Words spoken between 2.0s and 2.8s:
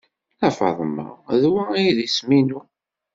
isem-inu.